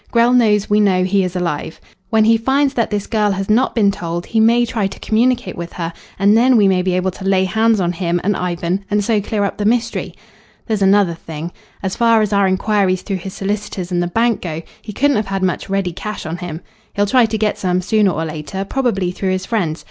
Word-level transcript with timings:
Grell 0.09 0.33
knows 0.33 0.67
we 0.67 0.79
know 0.79 1.03
he 1.03 1.23
is 1.23 1.35
alive. 1.35 1.79
When 2.09 2.23
he 2.25 2.35
finds 2.35 2.73
that 2.73 2.89
this 2.89 3.05
girl 3.05 3.29
has 3.33 3.51
not 3.51 3.75
been 3.75 3.91
told 3.91 4.25
he 4.25 4.39
may 4.39 4.65
try 4.65 4.87
to 4.87 4.99
communicate 4.99 5.55
with 5.55 5.73
her, 5.73 5.93
and 6.17 6.35
then 6.35 6.57
we 6.57 6.67
may 6.67 6.81
be 6.81 6.95
able 6.95 7.11
to 7.11 7.23
lay 7.23 7.45
hands 7.45 7.79
on 7.79 7.91
him 7.91 8.19
and 8.23 8.35
Ivan, 8.35 8.83
and 8.89 9.03
so 9.03 9.21
clear 9.21 9.43
up 9.43 9.57
the 9.57 9.63
mystery. 9.65 10.15
There's 10.65 10.81
another 10.81 11.13
thing. 11.13 11.51
As 11.83 11.95
far 11.95 12.23
as 12.23 12.33
our 12.33 12.47
inquiries 12.47 13.03
through 13.03 13.17
his 13.17 13.35
solicitors 13.35 13.91
and 13.91 14.01
the 14.01 14.07
bank 14.07 14.41
go, 14.41 14.63
he 14.81 14.91
couldn't 14.91 15.17
have 15.17 15.27
had 15.27 15.43
much 15.43 15.69
ready 15.69 15.91
cash 15.93 16.25
on 16.25 16.37
him. 16.37 16.61
He'll 16.95 17.05
try 17.05 17.27
to 17.27 17.37
get 17.37 17.59
some 17.59 17.79
sooner 17.79 18.09
or 18.09 18.25
later 18.25 18.65
probably 18.65 19.11
through 19.11 19.29
his 19.29 19.45
friends. 19.45 19.79